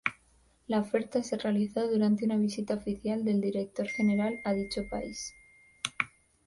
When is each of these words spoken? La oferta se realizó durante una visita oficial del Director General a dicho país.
La 0.65 0.79
oferta 0.79 1.21
se 1.21 1.37
realizó 1.37 1.87
durante 1.87 2.25
una 2.25 2.35
visita 2.35 2.73
oficial 2.73 3.23
del 3.23 3.39
Director 3.39 3.87
General 3.87 4.33
a 4.45 4.53
dicho 4.53 4.81
país. 4.89 5.35